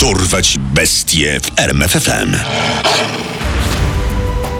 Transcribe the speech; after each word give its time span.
Dorwać 0.00 0.58
bestie 0.58 1.40
w 1.40 1.60
RMFFM. 1.60 2.36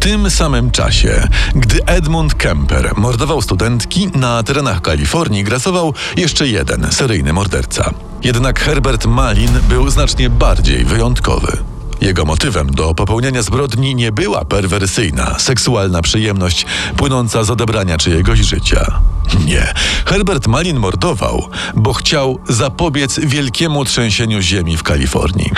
Tym 0.00 0.30
samym 0.30 0.70
czasie, 0.70 1.28
gdy 1.54 1.84
Edmund 1.86 2.34
Kemper 2.34 2.92
mordował 2.96 3.42
studentki, 3.42 4.08
na 4.14 4.42
terenach 4.42 4.82
Kalifornii 4.82 5.44
grasował 5.44 5.94
jeszcze 6.16 6.48
jeden 6.48 6.92
seryjny 6.92 7.32
morderca. 7.32 7.90
Jednak 8.24 8.60
Herbert 8.60 9.06
Malin 9.06 9.60
był 9.68 9.90
znacznie 9.90 10.30
bardziej 10.30 10.84
wyjątkowy. 10.84 11.77
Jego 12.00 12.24
motywem 12.24 12.70
do 12.70 12.94
popełnienia 12.94 13.42
zbrodni 13.42 13.94
nie 13.94 14.12
była 14.12 14.44
perwersyjna, 14.44 15.38
seksualna 15.38 16.02
przyjemność 16.02 16.66
płynąca 16.96 17.44
z 17.44 17.50
odebrania 17.50 17.98
czyjegoś 17.98 18.38
życia. 18.38 19.00
Nie. 19.46 19.74
Herbert 20.06 20.46
Malin 20.46 20.78
mordował, 20.78 21.48
bo 21.74 21.92
chciał 21.92 22.38
zapobiec 22.48 23.20
wielkiemu 23.20 23.84
trzęsieniu 23.84 24.40
ziemi 24.40 24.76
w 24.76 24.82
Kalifornii. 24.82 25.50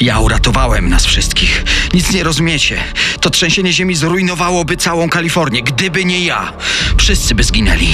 Ja 0.00 0.18
uratowałem 0.20 0.88
nas 0.88 1.06
wszystkich. 1.06 1.64
Nic 1.94 2.12
nie 2.12 2.24
rozumiecie. 2.24 2.78
To 3.20 3.30
trzęsienie 3.30 3.72
ziemi 3.72 3.94
zrujnowałoby 3.94 4.76
całą 4.76 5.08
Kalifornię. 5.08 5.62
Gdyby 5.62 6.04
nie 6.04 6.24
ja, 6.24 6.52
wszyscy 6.96 7.34
by 7.34 7.44
zginęli. 7.44 7.92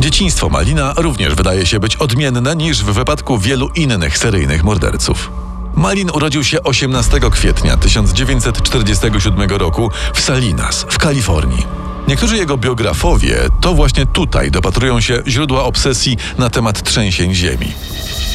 Dzieciństwo 0.00 0.48
Malina 0.48 0.94
również 0.96 1.34
wydaje 1.34 1.66
się 1.66 1.80
być 1.80 1.96
odmienne 1.96 2.56
niż 2.56 2.82
w 2.82 2.92
wypadku 2.92 3.38
wielu 3.38 3.68
innych 3.68 4.18
seryjnych 4.18 4.64
morderców. 4.64 5.45
Malin 5.76 6.10
urodził 6.10 6.44
się 6.44 6.62
18 6.62 7.20
kwietnia 7.30 7.76
1947 7.76 9.50
roku 9.50 9.90
w 10.14 10.20
Salinas, 10.20 10.86
w 10.88 10.98
Kalifornii. 10.98 11.66
Niektórzy 12.08 12.36
jego 12.36 12.56
biografowie 12.56 13.36
to 13.60 13.74
właśnie 13.74 14.06
tutaj 14.06 14.50
dopatrują 14.50 15.00
się 15.00 15.22
źródła 15.26 15.64
obsesji 15.64 16.16
na 16.38 16.50
temat 16.50 16.82
trzęsień 16.82 17.34
ziemi. 17.34 17.72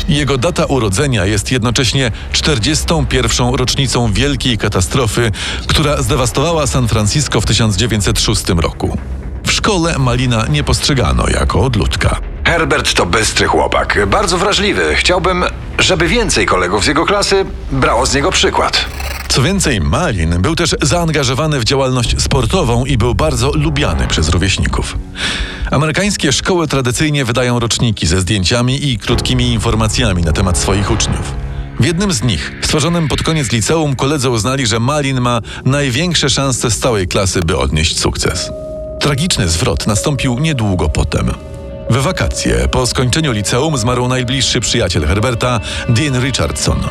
Jego 0.09 0.37
data 0.37 0.65
urodzenia 0.65 1.25
jest 1.25 1.51
jednocześnie 1.51 2.11
41. 2.31 3.53
rocznicą 3.53 4.13
wielkiej 4.13 4.57
katastrofy, 4.57 5.31
która 5.67 6.01
zdewastowała 6.01 6.67
San 6.67 6.87
Francisco 6.87 7.41
w 7.41 7.45
1906 7.45 8.49
roku. 8.49 8.97
W 9.45 9.51
szkole 9.51 9.99
Malina 9.99 10.45
nie 10.49 10.63
postrzegano 10.63 11.29
jako 11.29 11.61
odludka. 11.61 12.19
Herbert 12.43 12.93
to 12.93 13.05
bystry 13.05 13.47
chłopak, 13.47 14.07
bardzo 14.07 14.37
wrażliwy. 14.37 14.95
Chciałbym, 14.95 15.43
żeby 15.81 16.07
więcej 16.07 16.45
kolegów 16.45 16.83
z 16.83 16.87
jego 16.87 17.05
klasy 17.05 17.45
brało 17.71 18.05
z 18.05 18.15
niego 18.15 18.31
przykład. 18.31 18.85
Co 19.27 19.41
więcej, 19.41 19.81
Malin 19.81 20.41
był 20.41 20.55
też 20.55 20.75
zaangażowany 20.81 21.59
w 21.59 21.63
działalność 21.63 22.21
sportową 22.21 22.85
i 22.85 22.97
był 22.97 23.15
bardzo 23.15 23.51
lubiany 23.53 24.07
przez 24.07 24.29
rówieśników. 24.29 24.97
Amerykańskie 25.71 26.31
szkoły 26.31 26.67
tradycyjnie 26.67 27.25
wydają 27.25 27.59
roczniki 27.59 28.07
ze 28.07 28.21
zdjęciami 28.21 28.89
i 28.89 28.97
krótkimi 28.97 29.53
informacjami 29.53 30.23
na 30.23 30.31
temat 30.31 30.57
swoich 30.57 30.91
uczniów. 30.91 31.33
W 31.79 31.85
jednym 31.85 32.11
z 32.11 32.23
nich, 32.23 32.53
stworzonym 32.61 33.07
pod 33.07 33.23
koniec 33.23 33.51
liceum, 33.51 33.95
koledzy 33.95 34.29
uznali, 34.29 34.67
że 34.67 34.79
Malin 34.79 35.21
ma 35.21 35.41
największe 35.65 36.29
szanse 36.29 36.71
z 36.71 36.79
całej 36.79 37.07
klasy, 37.07 37.39
by 37.39 37.57
odnieść 37.57 37.99
sukces. 37.99 38.51
Tragiczny 38.99 39.49
zwrot 39.49 39.87
nastąpił 39.87 40.39
niedługo 40.39 40.89
potem. 40.89 41.31
We 41.91 42.01
wakacje, 42.01 42.67
po 42.67 42.87
skończeniu 42.87 43.31
liceum, 43.31 43.77
zmarł 43.77 44.07
najbliższy 44.07 44.59
przyjaciel 44.59 45.05
Herberta, 45.05 45.59
Dean 45.89 46.23
Richardson. 46.23 46.83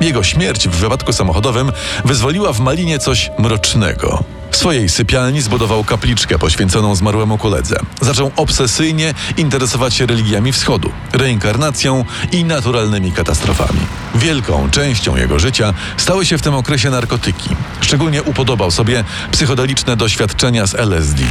Jego 0.00 0.22
śmierć 0.22 0.68
w 0.68 0.70
wypadku 0.70 1.12
samochodowym 1.12 1.72
wyzwoliła 2.04 2.52
w 2.52 2.60
Malinie 2.60 2.98
coś 2.98 3.30
mrocznego. 3.38 4.24
W 4.50 4.56
swojej 4.56 4.88
sypialni 4.88 5.40
zbudował 5.40 5.84
kapliczkę 5.84 6.38
poświęconą 6.38 6.94
zmarłemu 6.94 7.38
koledze. 7.38 7.80
Zaczął 8.00 8.30
obsesyjnie 8.36 9.14
interesować 9.36 9.94
się 9.94 10.06
religiami 10.06 10.52
wschodu, 10.52 10.90
reinkarnacją 11.12 12.04
i 12.32 12.44
naturalnymi 12.44 13.12
katastrofami. 13.12 13.80
Wielką 14.14 14.70
częścią 14.70 15.16
jego 15.16 15.38
życia 15.38 15.74
stały 15.96 16.26
się 16.26 16.38
w 16.38 16.42
tym 16.42 16.54
okresie 16.54 16.90
narkotyki. 16.90 17.50
Szczególnie 17.80 18.22
upodobał 18.22 18.70
sobie 18.70 19.04
psychodeliczne 19.32 19.96
doświadczenia 19.96 20.66
z 20.66 20.74
LSD. 20.74 21.22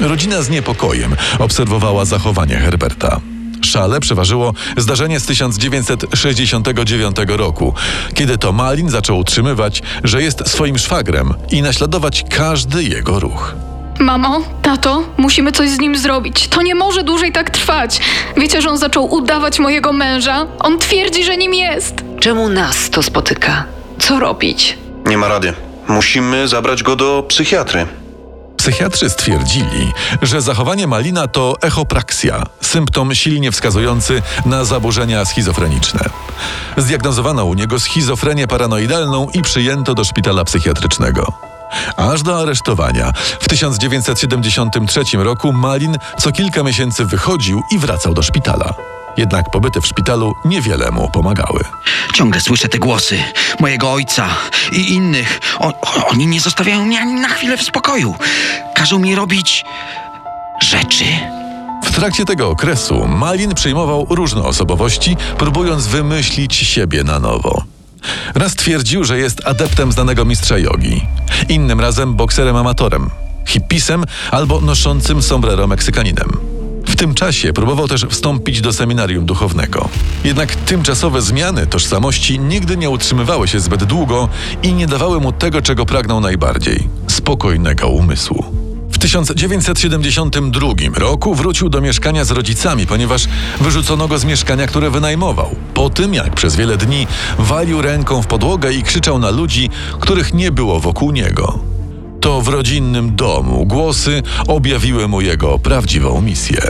Rodzina 0.00 0.42
z 0.42 0.50
niepokojem 0.50 1.16
obserwowała 1.38 2.04
zachowanie 2.04 2.56
Herberta. 2.56 3.20
Szale 3.62 4.00
przeważyło 4.00 4.52
zdarzenie 4.76 5.20
z 5.20 5.26
1969 5.26 7.16
roku, 7.28 7.74
kiedy 8.14 8.38
to 8.38 8.52
Malin 8.52 8.90
zaczął 8.90 9.18
utrzymywać, 9.18 9.82
że 10.04 10.22
jest 10.22 10.48
swoim 10.48 10.78
szwagrem 10.78 11.34
i 11.50 11.62
naśladować 11.62 12.24
każdy 12.30 12.84
jego 12.84 13.20
ruch. 13.20 13.54
Mamo, 13.98 14.42
tato, 14.62 15.02
musimy 15.16 15.52
coś 15.52 15.70
z 15.70 15.78
nim 15.78 15.96
zrobić. 15.96 16.48
To 16.48 16.62
nie 16.62 16.74
może 16.74 17.02
dłużej 17.02 17.32
tak 17.32 17.50
trwać. 17.50 18.00
Wiecie, 18.36 18.62
że 18.62 18.70
on 18.70 18.78
zaczął 18.78 19.14
udawać 19.14 19.58
mojego 19.58 19.92
męża? 19.92 20.46
On 20.58 20.78
twierdzi, 20.78 21.24
że 21.24 21.36
nim 21.36 21.54
jest. 21.54 21.94
Czemu 22.20 22.48
nas 22.48 22.90
to 22.90 23.02
spotyka? 23.02 23.64
Co 23.98 24.20
robić? 24.20 24.78
Nie 25.06 25.18
ma 25.18 25.28
rady. 25.28 25.52
Musimy 25.88 26.48
zabrać 26.48 26.82
go 26.82 26.96
do 26.96 27.24
psychiatry. 27.28 27.86
Psychiatrzy 28.66 29.10
stwierdzili, 29.10 29.92
że 30.22 30.42
zachowanie 30.42 30.86
Malina 30.86 31.28
to 31.28 31.56
echopraksja, 31.62 32.42
symptom 32.60 33.14
silnie 33.14 33.52
wskazujący 33.52 34.22
na 34.46 34.64
zaburzenia 34.64 35.24
schizofreniczne. 35.24 36.00
Zdiagnozowano 36.76 37.44
u 37.44 37.54
niego 37.54 37.80
schizofrenię 37.80 38.46
paranoidalną 38.46 39.28
i 39.34 39.42
przyjęto 39.42 39.94
do 39.94 40.04
szpitala 40.04 40.44
psychiatrycznego. 40.44 41.32
Aż 41.96 42.22
do 42.22 42.38
aresztowania. 42.40 43.12
W 43.40 43.48
1973 43.48 45.00
roku 45.14 45.52
Malin 45.52 45.96
co 46.18 46.32
kilka 46.32 46.62
miesięcy 46.62 47.04
wychodził 47.04 47.62
i 47.72 47.78
wracał 47.78 48.14
do 48.14 48.22
szpitala. 48.22 48.74
Jednak 49.16 49.50
pobyty 49.50 49.80
w 49.80 49.86
szpitalu 49.86 50.34
niewiele 50.44 50.90
mu 50.90 51.10
pomagały. 51.10 51.60
Ciągle 52.14 52.40
słyszę 52.40 52.68
te 52.68 52.78
głosy 52.78 53.18
mojego 53.60 53.92
ojca 53.92 54.28
i 54.72 54.94
innych. 54.94 55.40
O, 55.58 55.66
o, 55.66 55.72
oni 56.04 56.26
nie 56.26 56.40
zostawiają 56.40 56.84
mnie 56.84 57.00
ani 57.00 57.14
na 57.14 57.28
chwilę 57.28 57.56
w 57.56 57.62
spokoju. 57.62 58.14
Każą 58.74 58.98
mi 58.98 59.14
robić 59.14 59.64
rzeczy. 60.62 61.04
W 61.84 61.90
trakcie 61.90 62.24
tego 62.24 62.50
okresu 62.50 63.06
Malin 63.08 63.54
przyjmował 63.54 64.06
różne 64.10 64.42
osobowości, 64.42 65.16
próbując 65.38 65.86
wymyślić 65.86 66.54
siebie 66.54 67.04
na 67.04 67.18
nowo. 67.18 67.62
Raz 68.34 68.54
twierdził, 68.54 69.04
że 69.04 69.18
jest 69.18 69.46
adeptem 69.46 69.92
znanego 69.92 70.24
mistrza 70.24 70.58
jogi, 70.58 71.06
innym 71.48 71.80
razem 71.80 72.14
bokserem 72.14 72.56
amatorem, 72.56 73.10
hippisem 73.46 74.04
albo 74.30 74.60
noszącym 74.60 75.22
sombrero 75.22 75.66
Meksykaninem. 75.66 76.55
W 76.86 76.96
tym 76.96 77.14
czasie 77.14 77.52
próbował 77.52 77.88
też 77.88 78.06
wstąpić 78.10 78.60
do 78.60 78.72
seminarium 78.72 79.26
duchownego. 79.26 79.88
Jednak 80.24 80.54
tymczasowe 80.54 81.22
zmiany 81.22 81.66
tożsamości 81.66 82.38
nigdy 82.38 82.76
nie 82.76 82.90
utrzymywały 82.90 83.48
się 83.48 83.60
zbyt 83.60 83.84
długo 83.84 84.28
i 84.62 84.72
nie 84.72 84.86
dawały 84.86 85.20
mu 85.20 85.32
tego, 85.32 85.62
czego 85.62 85.86
pragnął 85.86 86.20
najbardziej 86.20 86.88
spokojnego 87.06 87.88
umysłu. 87.88 88.44
W 88.90 88.98
1972 88.98 90.68
roku 90.94 91.34
wrócił 91.34 91.68
do 91.68 91.80
mieszkania 91.80 92.24
z 92.24 92.30
rodzicami, 92.30 92.86
ponieważ 92.86 93.28
wyrzucono 93.60 94.08
go 94.08 94.18
z 94.18 94.24
mieszkania, 94.24 94.66
które 94.66 94.90
wynajmował. 94.90 95.56
Po 95.74 95.90
tym, 95.90 96.14
jak 96.14 96.34
przez 96.34 96.56
wiele 96.56 96.76
dni 96.76 97.06
walił 97.38 97.82
ręką 97.82 98.22
w 98.22 98.26
podłogę 98.26 98.72
i 98.72 98.82
krzyczał 98.82 99.18
na 99.18 99.30
ludzi, 99.30 99.70
których 100.00 100.34
nie 100.34 100.52
było 100.52 100.80
wokół 100.80 101.12
niego. 101.12 101.58
To 102.26 102.42
w 102.42 102.48
rodzinnym 102.48 103.16
domu 103.16 103.66
głosy 103.66 104.22
objawiły 104.46 105.08
mu 105.08 105.20
jego 105.20 105.58
prawdziwą 105.58 106.20
misję. 106.20 106.62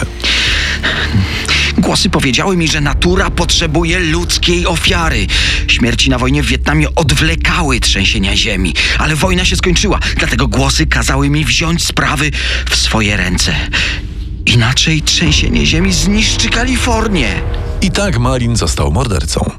Głosy 1.79 2.11
powiedziały 2.11 2.57
mi, 2.57 2.69
że 2.69 2.81
natura 2.81 3.31
potrzebuje 3.31 3.99
ludzkiej 4.01 4.67
ofiary. 4.67 5.27
Śmierci 5.69 6.11
na 6.11 6.19
wojnie 6.19 6.43
w 6.43 6.47
Wietnamie 6.47 6.95
odwlekały 6.95 7.81
trzęsienia 7.81 8.37
ziemi, 8.37 8.75
ale 8.99 9.17
wojna 9.17 9.45
się 9.45 9.57
skończyła, 9.57 9.99
dlatego 10.17 10.49
głosy 10.49 10.87
kazały 10.87 11.31
mi 11.31 11.45
wziąć 11.45 11.85
sprawy 11.85 12.31
w 12.71 12.77
swoje 12.77 13.17
ręce. 13.17 13.55
Inaczej 14.47 15.03
trzęsienie 15.03 15.67
ziemi 15.67 15.93
zniszczy 15.93 16.49
Kalifornię. 16.49 17.29
I 17.83 17.91
tak 17.91 18.19
Malin 18.19 18.57
został 18.57 18.93
mordercą. 18.93 19.51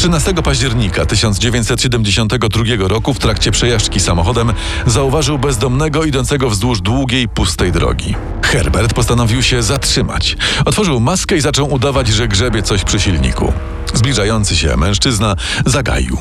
13 0.00 0.34
października 0.34 1.06
1972 1.06 2.88
roku 2.88 3.14
w 3.14 3.18
trakcie 3.18 3.50
przejażdżki 3.50 4.00
samochodem 4.00 4.52
zauważył 4.86 5.38
bezdomnego 5.38 6.04
idącego 6.04 6.50
wzdłuż 6.50 6.80
długiej, 6.80 7.28
pustej 7.28 7.72
drogi. 7.72 8.14
Herbert 8.42 8.94
postanowił 8.94 9.42
się 9.42 9.62
zatrzymać. 9.62 10.36
Otworzył 10.64 11.00
maskę 11.00 11.36
i 11.36 11.40
zaczął 11.40 11.72
udawać, 11.72 12.08
że 12.08 12.28
grzebie 12.28 12.62
coś 12.62 12.84
przy 12.84 13.00
silniku. 13.00 13.52
Zbliżający 13.94 14.56
się 14.56 14.76
mężczyzna 14.76 15.36
zagaił. 15.66 16.18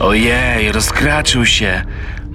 Ojej, 0.00 0.72
rozkraczył 0.72 1.46
się. 1.46 1.84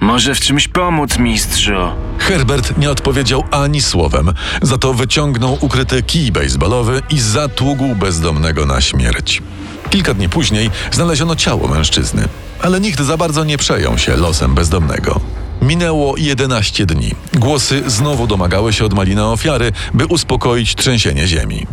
Może 0.01 0.35
w 0.35 0.39
czymś 0.39 0.67
pomóc, 0.67 1.17
mistrzu? 1.17 1.91
Herbert 2.17 2.77
nie 2.77 2.91
odpowiedział 2.91 3.43
ani 3.51 3.81
słowem, 3.81 4.33
za 4.61 4.77
to 4.77 4.93
wyciągnął 4.93 5.57
ukryty 5.61 6.03
kij 6.03 6.31
baseballowy 6.31 7.01
i 7.09 7.19
zatługł 7.19 7.95
bezdomnego 7.95 8.65
na 8.65 8.81
śmierć. 8.81 9.41
Kilka 9.89 10.13
dni 10.13 10.29
później 10.29 10.69
znaleziono 10.91 11.35
ciało 11.35 11.67
mężczyzny, 11.67 12.27
ale 12.61 12.81
nikt 12.81 13.01
za 13.01 13.17
bardzo 13.17 13.43
nie 13.43 13.57
przejął 13.57 13.97
się 13.97 14.17
losem 14.17 14.55
bezdomnego. 14.55 15.19
Minęło 15.61 16.17
11 16.17 16.85
dni. 16.85 17.15
Głosy 17.33 17.83
znowu 17.87 18.27
domagały 18.27 18.73
się 18.73 18.85
od 18.85 18.93
Malina 18.93 19.31
ofiary, 19.31 19.71
by 19.93 20.05
uspokoić 20.05 20.75
trzęsienie 20.75 21.27
ziemi. 21.27 21.67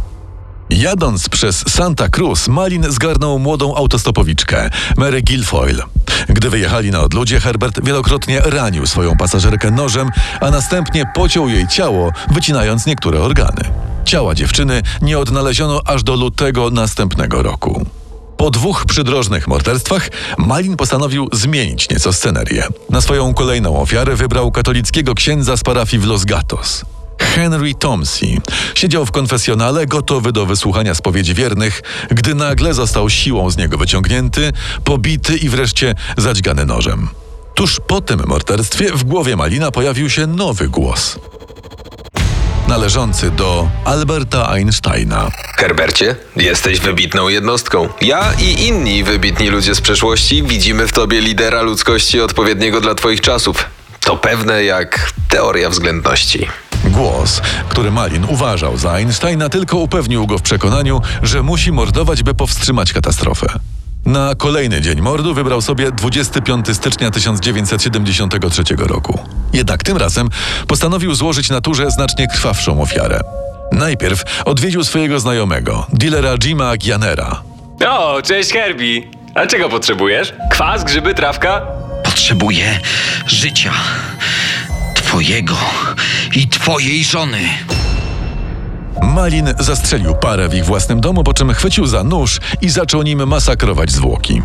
Jadąc 0.70 1.28
przez 1.28 1.64
Santa 1.68 2.08
Cruz, 2.08 2.48
Malin 2.48 2.92
zgarnął 2.92 3.38
młodą 3.38 3.74
autostopowiczkę, 3.74 4.70
Mary 4.96 5.22
Guilfoyle. 5.22 5.82
Gdy 6.28 6.50
wyjechali 6.50 6.90
na 6.90 7.00
odludzie, 7.00 7.40
Herbert 7.40 7.84
wielokrotnie 7.84 8.40
ranił 8.40 8.86
swoją 8.86 9.16
pasażerkę 9.16 9.70
nożem, 9.70 10.10
a 10.40 10.50
następnie 10.50 11.04
pociął 11.14 11.48
jej 11.48 11.68
ciało, 11.68 12.12
wycinając 12.30 12.86
niektóre 12.86 13.20
organy. 13.20 13.62
Ciała 14.04 14.34
dziewczyny 14.34 14.82
nie 15.02 15.18
odnaleziono 15.18 15.80
aż 15.86 16.02
do 16.02 16.16
lutego 16.16 16.70
następnego 16.70 17.42
roku. 17.42 17.86
Po 18.40 18.50
dwóch 18.50 18.84
przydrożnych 18.86 19.48
morderstwach 19.48 20.08
Malin 20.38 20.76
postanowił 20.76 21.28
zmienić 21.32 21.88
nieco 21.88 22.12
scenerię. 22.12 22.68
Na 22.90 23.00
swoją 23.00 23.34
kolejną 23.34 23.80
ofiarę 23.80 24.16
wybrał 24.16 24.50
katolickiego 24.50 25.14
księdza 25.14 25.56
z 25.56 25.62
parafii 25.62 26.02
w 26.02 26.06
Los 26.06 26.24
Gatos. 26.24 26.84
Henry 27.18 27.74
Tomsey 27.74 28.40
siedział 28.74 29.06
w 29.06 29.10
konfesjonale 29.10 29.86
gotowy 29.86 30.32
do 30.32 30.46
wysłuchania 30.46 30.94
spowiedzi 30.94 31.34
wiernych, 31.34 31.82
gdy 32.10 32.34
nagle 32.34 32.74
został 32.74 33.10
siłą 33.10 33.50
z 33.50 33.56
niego 33.56 33.78
wyciągnięty, 33.78 34.52
pobity 34.84 35.36
i 35.36 35.48
wreszcie 35.48 35.94
zadźgany 36.16 36.66
nożem. 36.66 37.08
Tuż 37.54 37.80
po 37.86 38.00
tym 38.00 38.22
morderstwie 38.26 38.92
w 38.92 39.04
głowie 39.04 39.36
Malina 39.36 39.70
pojawił 39.70 40.10
się 40.10 40.26
nowy 40.26 40.68
głos. 40.68 41.18
Należący 42.70 43.30
do 43.30 43.68
Alberta 43.84 44.48
Einsteina. 44.48 45.30
Herbercie, 45.56 46.16
jesteś 46.36 46.80
wybitną 46.80 47.28
jednostką. 47.28 47.88
Ja 48.00 48.32
i 48.38 48.66
inni 48.66 49.04
wybitni 49.04 49.48
ludzie 49.48 49.74
z 49.74 49.80
przeszłości 49.80 50.42
widzimy 50.42 50.86
w 50.86 50.92
tobie 50.92 51.20
lidera 51.20 51.62
ludzkości 51.62 52.20
odpowiedniego 52.20 52.80
dla 52.80 52.94
twoich 52.94 53.20
czasów. 53.20 53.64
To 54.00 54.16
pewne 54.16 54.64
jak 54.64 55.12
teoria 55.28 55.70
względności. 55.70 56.46
Głos, 56.84 57.40
który 57.68 57.90
Malin 57.90 58.24
uważał 58.24 58.76
za 58.76 58.92
Einsteina, 58.92 59.48
tylko 59.48 59.76
upewnił 59.76 60.26
go 60.26 60.38
w 60.38 60.42
przekonaniu, 60.42 61.00
że 61.22 61.42
musi 61.42 61.72
mordować, 61.72 62.22
by 62.22 62.34
powstrzymać 62.34 62.92
katastrofę. 62.92 63.46
Na 64.10 64.34
kolejny 64.34 64.80
dzień 64.80 65.00
mordu 65.00 65.34
wybrał 65.34 65.62
sobie 65.62 65.92
25 65.92 66.66
stycznia 66.76 67.10
1973 67.10 68.62
roku. 68.78 69.18
Jednak 69.52 69.82
tym 69.82 69.96
razem 69.96 70.28
postanowił 70.66 71.14
złożyć 71.14 71.50
naturze 71.50 71.90
znacznie 71.90 72.28
krwawszą 72.28 72.82
ofiarę. 72.82 73.20
Najpierw 73.72 74.42
odwiedził 74.44 74.84
swojego 74.84 75.20
znajomego, 75.20 75.86
dealera 75.92 76.38
Jima 76.38 76.76
Gianera. 76.76 77.42
O, 77.88 78.22
cześć 78.22 78.52
Herbie. 78.52 79.02
A 79.34 79.46
czego 79.46 79.68
potrzebujesz? 79.68 80.32
Kwas, 80.50 80.84
grzyby, 80.84 81.14
trawka? 81.14 81.62
Potrzebuję 82.04 82.80
życia. 83.26 83.72
Twojego 84.94 85.56
i 86.34 86.48
twojej 86.48 87.04
żony. 87.04 87.40
Malin 89.02 89.54
zastrzelił 89.58 90.14
parę 90.14 90.48
w 90.48 90.54
ich 90.54 90.64
własnym 90.64 91.00
domu, 91.00 91.24
po 91.24 91.34
czym 91.34 91.54
chwycił 91.54 91.86
za 91.86 92.04
nóż 92.04 92.40
i 92.60 92.70
zaczął 92.70 93.02
nim 93.02 93.28
masakrować 93.28 93.90
zwłoki. 93.90 94.42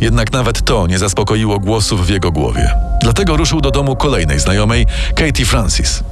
Jednak 0.00 0.32
nawet 0.32 0.64
to 0.64 0.86
nie 0.86 0.98
zaspokoiło 0.98 1.58
głosów 1.58 2.06
w 2.06 2.08
jego 2.08 2.32
głowie. 2.32 2.74
Dlatego 3.02 3.36
ruszył 3.36 3.60
do 3.60 3.70
domu 3.70 3.96
kolejnej 3.96 4.40
znajomej, 4.40 4.86
Katie 5.14 5.46
Francis. 5.46 6.04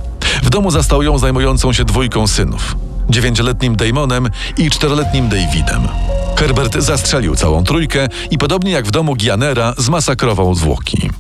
W 0.43 0.51
domu 0.51 0.71
zastał 0.71 1.03
ją 1.03 1.19
zajmującą 1.19 1.73
się 1.73 1.85
dwójką 1.85 2.27
synów. 2.27 2.77
Dziewięcioletnim 3.09 3.77
Damonem 3.77 4.31
i 4.59 4.71
czteroletnim 4.71 5.29
Davidem. 5.29 5.89
Herbert 6.37 6.79
zastrzelił 6.79 7.37
całą 7.37 7.65
trójkę 7.65 8.09
i 8.31 8.39
podobnie 8.39 8.73
jak 8.73 8.87
w 8.87 8.91
domu 8.91 9.17
Gianera 9.17 9.75
zmasakrował 9.79 10.55
zwłoki. 10.55 11.11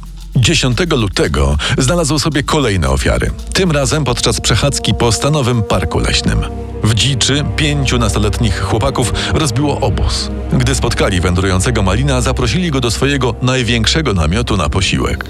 10 0.40 0.78
lutego 0.96 1.56
znalazł 1.78 2.18
sobie 2.18 2.42
kolejne 2.42 2.88
ofiary. 2.88 3.30
Tym 3.52 3.70
razem 3.70 4.04
podczas 4.04 4.40
przechadzki 4.40 4.94
po 4.94 5.12
stanowym 5.12 5.62
parku 5.62 5.98
leśnym. 5.98 6.40
W 6.82 6.94
dziczy 6.94 7.44
pięciu 7.56 7.98
nastoletnich 7.98 8.60
chłopaków 8.60 9.12
rozbiło 9.34 9.80
obóz. 9.80 10.30
Gdy 10.52 10.74
spotkali 10.74 11.20
wędrującego 11.20 11.82
Malina, 11.82 12.20
zaprosili 12.20 12.70
go 12.70 12.80
do 12.80 12.90
swojego 12.90 13.34
największego 13.42 14.14
namiotu 14.14 14.56
na 14.56 14.68
posiłek. 14.68 15.24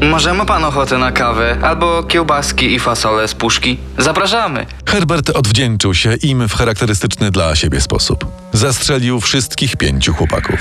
Może 0.00 0.34
ma 0.34 0.44
pan 0.44 0.64
ochotę 0.64 0.98
na 0.98 1.12
kawę 1.12 1.58
albo 1.62 2.02
kiełbaski 2.02 2.74
i 2.74 2.80
fasole 2.80 3.28
z 3.28 3.34
puszki? 3.34 3.78
Zapraszamy. 3.98 4.66
Herbert 4.86 5.30
odwdzięczył 5.30 5.94
się 5.94 6.14
im 6.14 6.48
w 6.48 6.54
charakterystyczny 6.54 7.30
dla 7.30 7.56
siebie 7.56 7.80
sposób. 7.80 8.26
Zastrzelił 8.52 9.20
wszystkich 9.20 9.76
pięciu 9.76 10.14
chłopaków. 10.14 10.60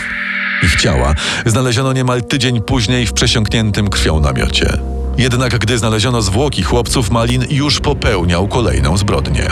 Ich 0.63 0.81
ciała 0.81 1.13
znaleziono 1.45 1.93
niemal 1.93 2.23
tydzień 2.23 2.61
później 2.61 3.05
w 3.05 3.13
przesiąkniętym 3.13 3.87
krwią 3.89 4.19
namiocie. 4.19 4.77
Jednak 5.17 5.57
gdy 5.57 5.77
znaleziono 5.77 6.21
zwłoki 6.21 6.63
chłopców, 6.63 7.11
Malin 7.11 7.45
już 7.49 7.79
popełniał 7.79 8.47
kolejną 8.47 8.97
zbrodnię. 8.97 9.47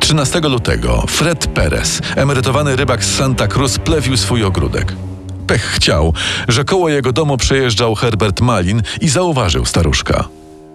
13 0.00 0.40
lutego 0.40 1.04
Fred 1.08 1.46
Perez, 1.46 2.00
emerytowany 2.16 2.76
rybak 2.76 3.04
z 3.04 3.16
Santa 3.16 3.48
Cruz, 3.48 3.78
plewił 3.78 4.16
swój 4.16 4.44
ogródek. 4.44 4.92
Pech 5.50 5.62
chciał, 5.62 6.14
że 6.48 6.64
koło 6.64 6.88
jego 6.88 7.12
domu 7.12 7.36
przejeżdżał 7.36 7.94
Herbert 7.94 8.40
Malin 8.40 8.82
i 9.00 9.08
zauważył 9.08 9.64
staruszka. 9.64 10.28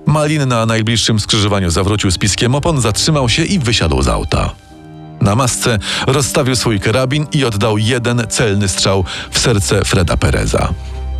Malin 0.05 0.47
na 0.47 0.65
najbliższym 0.65 1.19
skrzyżowaniu 1.19 1.69
zawrócił 1.69 2.11
z 2.11 2.17
piskiem 2.17 2.55
opon, 2.55 2.81
zatrzymał 2.81 3.29
się 3.29 3.43
i 3.43 3.59
wysiadł 3.59 4.01
z 4.01 4.07
auta. 4.07 4.51
Na 5.21 5.35
masce 5.35 5.79
rozstawił 6.07 6.55
swój 6.55 6.79
karabin 6.79 7.25
i 7.33 7.45
oddał 7.45 7.77
jeden 7.77 8.23
celny 8.29 8.67
strzał 8.67 9.03
w 9.31 9.39
serce 9.39 9.85
Freda 9.85 10.17
Pereza. 10.17 10.73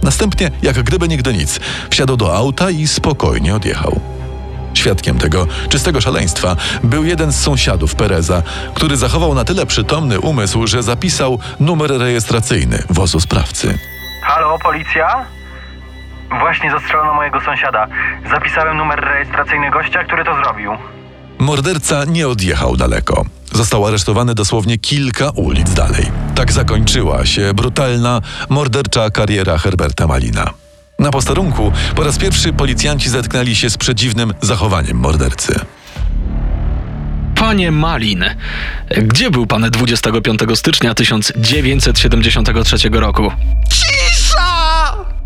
Następnie, 0.04 0.52
jak 0.62 0.84
gdyby 0.84 1.08
nigdy 1.08 1.34
nic, 1.34 1.60
wsiadł 1.90 2.18
do 2.18 2.36
auta 2.36 2.72
i 2.72 2.88
spokojnie 2.88 3.56
odjechał. 3.56 4.15
Świadkiem 4.76 5.18
tego 5.18 5.48
czystego 5.70 6.02
szaleństwa 6.02 6.56
był 6.84 7.04
jeden 7.04 7.32
z 7.32 7.42
sąsiadów 7.42 7.96
Pereza, 7.96 8.44
który 8.74 8.98
zachował 8.98 9.36
na 9.36 9.46
tyle 9.46 9.66
przytomny 9.66 10.20
umysł, 10.20 10.68
że 10.68 10.84
zapisał 10.84 11.40
numer 11.60 11.92
rejestracyjny 11.92 12.84
wozu 12.90 13.20
sprawcy. 13.20 13.78
Halo, 14.22 14.58
policja? 14.64 15.26
Właśnie 16.40 16.72
zastrzelono 16.72 17.14
mojego 17.14 17.42
sąsiada. 17.42 17.88
Zapisałem 18.30 18.78
numer 18.78 19.00
rejestracyjny 19.00 19.72
gościa, 19.72 20.04
który 20.04 20.24
to 20.26 20.36
zrobił. 20.36 20.72
Morderca 21.40 22.06
nie 22.06 22.28
odjechał 22.28 22.78
daleko. 22.78 23.26
Został 23.52 23.88
aresztowany 23.88 24.36
dosłownie 24.36 24.78
kilka 24.78 25.30
ulic 25.30 25.74
dalej. 25.74 26.12
Tak 26.36 26.52
zakończyła 26.52 27.26
się 27.26 27.54
brutalna, 27.54 28.22
mordercza 28.50 29.10
kariera 29.10 29.58
Herberta 29.58 30.08
Malina. 30.08 30.65
Na 31.00 31.12
posterunku 31.12 31.72
po 31.96 32.04
raz 32.04 32.18
pierwszy 32.18 32.54
policjanci 32.54 33.10
zetknęli 33.10 33.56
się 33.56 33.70
z 33.70 33.78
przedziwnym 33.78 34.34
zachowaniem 34.42 34.98
mordercy. 34.98 35.60
Panie 37.36 37.72
Malin, 37.72 38.24
gdzie 38.98 39.32
był 39.32 39.48
pan 39.48 39.62
25 39.72 40.40
stycznia 40.56 40.94
1973 40.94 42.90
roku? 42.90 43.32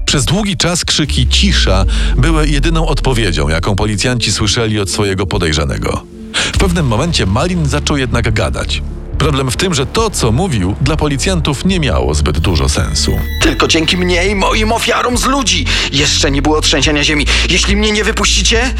Przez 0.05 0.25
długi 0.25 0.57
czas 0.57 0.85
krzyki 0.85 1.27
cisza 1.27 1.85
były 2.15 2.47
jedyną 2.47 2.87
odpowiedzią, 2.87 3.49
jaką 3.49 3.75
policjanci 3.75 4.31
słyszeli 4.31 4.79
od 4.79 4.89
swojego 4.89 5.25
podejrzanego. 5.25 6.03
W 6.33 6.57
pewnym 6.57 6.87
momencie 6.87 7.25
Malin 7.25 7.65
zaczął 7.65 7.97
jednak 7.97 8.33
gadać. 8.33 8.81
Problem 9.19 9.51
w 9.51 9.57
tym, 9.57 9.73
że 9.73 9.85
to, 9.85 10.09
co 10.09 10.31
mówił, 10.31 10.75
dla 10.81 10.97
policjantów 10.97 11.65
nie 11.65 11.79
miało 11.79 12.13
zbyt 12.13 12.39
dużo 12.39 12.69
sensu. 12.69 13.19
Tylko 13.41 13.67
dzięki 13.67 13.97
mnie 13.97 14.27
i 14.27 14.35
moim 14.35 14.71
ofiarom 14.71 15.17
z 15.17 15.25
ludzi 15.25 15.65
jeszcze 15.91 16.31
nie 16.31 16.41
było 16.41 16.61
trzęsienia 16.61 17.03
ziemi. 17.03 17.27
Jeśli 17.49 17.75
mnie 17.75 17.91
nie 17.91 18.03
wypuścicie, 18.03 18.73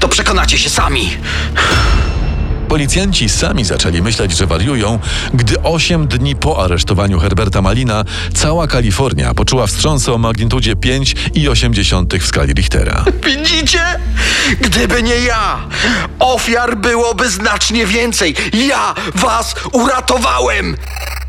to 0.00 0.08
przekonacie 0.08 0.58
się 0.58 0.70
sami. 0.70 1.10
Policjanci 2.70 3.28
sami 3.28 3.64
zaczęli 3.64 4.02
myśleć, 4.02 4.36
że 4.36 4.46
wariują, 4.46 4.98
gdy 5.34 5.62
8 5.62 6.08
dni 6.08 6.36
po 6.36 6.64
aresztowaniu 6.64 7.18
Herberta 7.18 7.62
Malina 7.62 8.04
cała 8.34 8.66
Kalifornia 8.66 9.34
poczuła 9.34 9.66
wstrząsy 9.66 10.12
o 10.12 10.18
magnitudzie 10.18 10.76
5,8 10.76 12.20
w 12.20 12.26
skali 12.26 12.52
Richtera. 12.52 13.04
Widzicie? 13.26 13.80
Gdyby 14.60 15.02
nie 15.02 15.14
ja, 15.14 15.68
ofiar 16.18 16.76
byłoby 16.76 17.30
znacznie 17.30 17.86
więcej. 17.86 18.34
Ja 18.68 18.94
was 19.14 19.54
uratowałem! 19.72 20.76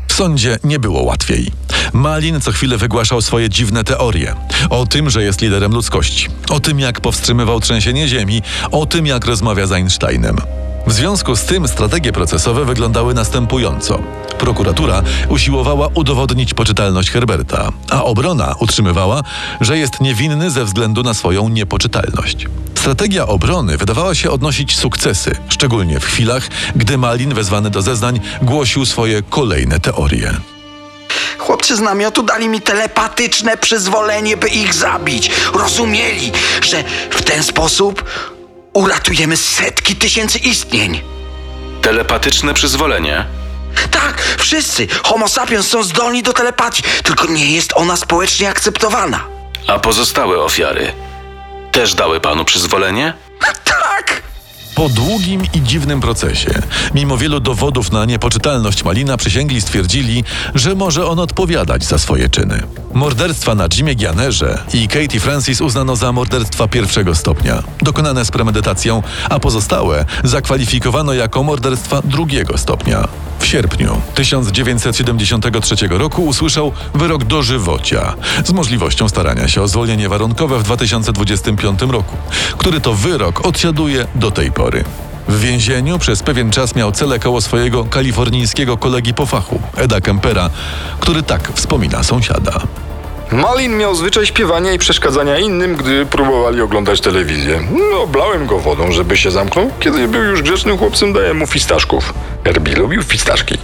W 0.08 0.12
sądzie 0.12 0.58
nie 0.64 0.78
było 0.78 1.02
łatwiej. 1.02 1.50
Malin 1.92 2.40
co 2.40 2.52
chwilę 2.52 2.76
wygłaszał 2.76 3.22
swoje 3.22 3.48
dziwne 3.48 3.84
teorie. 3.84 4.34
O 4.70 4.86
tym, 4.86 5.10
że 5.10 5.22
jest 5.22 5.40
liderem 5.40 5.72
ludzkości. 5.72 6.28
O 6.50 6.60
tym, 6.60 6.80
jak 6.80 7.00
powstrzymywał 7.00 7.60
trzęsienie 7.60 8.08
ziemi. 8.08 8.42
O 8.70 8.86
tym, 8.86 9.06
jak 9.06 9.24
rozmawia 9.24 9.66
z 9.66 9.72
Einsteinem. 9.72 10.36
W 10.86 10.92
związku 10.92 11.36
z 11.36 11.44
tym 11.44 11.68
strategie 11.68 12.12
procesowe 12.12 12.64
wyglądały 12.64 13.14
następująco. 13.14 13.98
Prokuratura 14.38 15.02
usiłowała 15.28 15.88
udowodnić 15.94 16.54
poczytalność 16.54 17.10
Herberta, 17.10 17.68
a 17.90 18.04
obrona 18.04 18.54
utrzymywała, 18.60 19.22
że 19.60 19.78
jest 19.78 20.00
niewinny 20.00 20.50
ze 20.50 20.64
względu 20.64 21.02
na 21.02 21.14
swoją 21.14 21.48
niepoczytalność. 21.48 22.46
Strategia 22.74 23.26
obrony 23.26 23.78
wydawała 23.78 24.14
się 24.14 24.30
odnosić 24.30 24.76
sukcesy, 24.76 25.36
szczególnie 25.48 26.00
w 26.00 26.04
chwilach, 26.04 26.48
gdy 26.76 26.98
Malin 26.98 27.34
wezwany 27.34 27.70
do 27.70 27.82
zeznań 27.82 28.20
głosił 28.42 28.86
swoje 28.86 29.22
kolejne 29.22 29.80
teorie. 29.80 30.34
Chłopcy 31.38 31.76
z 31.76 31.80
namiotu 31.80 32.22
dali 32.22 32.48
mi 32.48 32.60
telepatyczne 32.60 33.56
przyzwolenie, 33.56 34.36
by 34.36 34.48
ich 34.48 34.74
zabić. 34.74 35.30
Rozumieli, 35.54 36.32
że 36.62 36.84
w 37.10 37.22
ten 37.22 37.42
sposób 37.42 38.04
uratujemy 38.72 39.36
setki 39.36 39.96
tysięcy 39.96 40.38
istnień. 40.38 41.00
Telepatyczne 41.82 42.54
przyzwolenie. 42.54 43.24
Tak, 43.90 44.22
wszyscy. 44.38 44.86
Homo 45.02 45.28
sapiens 45.28 45.68
są 45.68 45.82
zdolni 45.82 46.22
do 46.22 46.32
telepatii, 46.32 46.82
tylko 47.02 47.26
nie 47.26 47.54
jest 47.54 47.72
ona 47.76 47.96
społecznie 47.96 48.48
akceptowana. 48.48 49.20
A 49.66 49.78
pozostałe 49.78 50.38
ofiary 50.38 50.92
też 51.72 51.94
dały 51.94 52.20
panu 52.20 52.44
przyzwolenie? 52.44 53.12
Tak! 53.64 54.22
Po 54.74 54.88
długim 54.88 55.42
i 55.54 55.62
dziwnym 55.62 56.00
procesie, 56.00 56.50
mimo 56.94 57.16
wielu 57.16 57.40
dowodów 57.40 57.92
na 57.92 58.04
niepoczytalność 58.04 58.84
Malina, 58.84 59.16
przysięgli 59.16 59.60
stwierdzili, 59.60 60.24
że 60.54 60.74
może 60.74 61.06
on 61.06 61.18
odpowiadać 61.18 61.84
za 61.84 61.98
swoje 61.98 62.28
czyny. 62.28 62.62
Morderstwa 62.94 63.54
na 63.54 63.68
Jimie 63.68 63.94
Gianerze 63.94 64.58
i 64.74 64.88
Katie 64.88 65.20
Francis 65.20 65.60
uznano 65.60 65.96
za 65.96 66.12
morderstwa 66.12 66.68
pierwszego 66.68 67.14
stopnia, 67.14 67.62
dokonane 67.82 68.24
z 68.24 68.30
premedytacją, 68.30 69.02
a 69.30 69.40
pozostałe 69.40 70.04
zakwalifikowano 70.24 71.14
jako 71.14 71.42
morderstwa 71.42 72.02
drugiego 72.04 72.58
stopnia. 72.58 73.08
W 73.42 73.46
sierpniu 73.46 74.00
1973 74.14 75.76
roku 75.90 76.26
usłyszał 76.26 76.72
wyrok 76.94 77.24
dożywocia 77.24 78.14
z 78.44 78.52
możliwością 78.52 79.08
starania 79.08 79.48
się 79.48 79.62
o 79.62 79.68
zwolnienie 79.68 80.08
warunkowe 80.08 80.58
w 80.58 80.62
2025 80.62 81.80
roku, 81.82 82.16
który 82.58 82.80
to 82.80 82.94
wyrok 82.94 83.46
odsiaduje 83.46 84.06
do 84.14 84.30
tej 84.30 84.52
pory. 84.52 84.84
W 85.28 85.40
więzieniu 85.40 85.98
przez 85.98 86.22
pewien 86.22 86.50
czas 86.50 86.74
miał 86.74 86.92
cele 86.92 87.18
koło 87.18 87.40
swojego 87.40 87.84
kalifornijskiego 87.84 88.76
kolegi 88.76 89.14
po 89.14 89.26
fachu, 89.26 89.60
Eda 89.76 90.00
Kempera, 90.00 90.50
który 91.00 91.22
tak 91.22 91.52
wspomina 91.54 92.02
sąsiada. 92.02 92.60
Malin 93.32 93.76
miał 93.76 93.94
zwyczaj 93.94 94.26
śpiewania 94.26 94.72
i 94.72 94.78
przeszkadzania 94.78 95.38
innym, 95.38 95.76
gdy 95.76 96.06
próbowali 96.06 96.60
oglądać 96.60 97.00
telewizję. 97.00 97.60
No, 97.92 98.06
blałem 98.06 98.46
go 98.46 98.58
wodą, 98.58 98.92
żeby 98.92 99.16
się 99.16 99.30
zamknął. 99.30 99.70
Kiedy 99.80 100.08
był 100.08 100.22
już 100.22 100.42
grzecznym 100.42 100.78
chłopcem, 100.78 101.12
dałem 101.12 101.36
mu 101.36 101.46
fistaszków. 101.46 102.14
Herbie 102.44 102.76
lubił 102.76 103.02
fistaszki. 103.02 103.58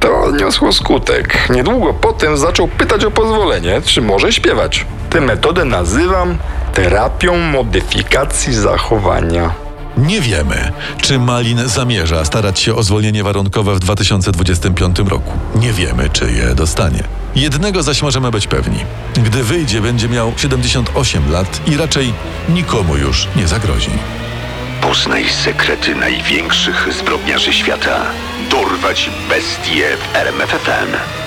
To 0.00 0.20
odniosło 0.20 0.72
skutek. 0.72 1.48
Niedługo 1.50 1.94
potem 1.94 2.36
zaczął 2.36 2.68
pytać 2.68 3.04
o 3.04 3.10
pozwolenie, 3.10 3.82
czy 3.84 4.02
może 4.02 4.32
śpiewać. 4.32 4.86
Tę 5.10 5.20
metodę 5.20 5.64
nazywam 5.64 6.38
terapią 6.74 7.36
modyfikacji 7.36 8.54
zachowania. 8.54 9.50
Nie 9.96 10.20
wiemy, 10.20 10.72
czy 11.00 11.18
Malin 11.18 11.68
zamierza 11.68 12.24
starać 12.24 12.60
się 12.60 12.74
o 12.74 12.82
zwolnienie 12.82 13.24
warunkowe 13.24 13.74
w 13.74 13.80
2025 13.80 14.98
roku. 14.98 15.32
Nie 15.54 15.72
wiemy, 15.72 16.10
czy 16.12 16.32
je 16.32 16.54
dostanie. 16.54 17.23
Jednego 17.36 17.82
zaś 17.82 18.02
możemy 18.02 18.30
być 18.30 18.46
pewni. 18.46 18.84
Gdy 19.14 19.42
wyjdzie, 19.42 19.80
będzie 19.80 20.08
miał 20.08 20.32
78 20.36 21.32
lat 21.32 21.60
i 21.66 21.76
raczej 21.76 22.12
nikomu 22.48 22.96
już 22.96 23.28
nie 23.36 23.48
zagrozi. 23.48 23.90
Poznaj 24.80 25.28
sekrety 25.28 25.94
największych 25.94 26.88
zbrodniarzy 26.92 27.52
świata. 27.52 28.00
Dorwać 28.50 29.10
bestie 29.28 29.96
w 29.96 30.16
RMFFM. 30.16 31.23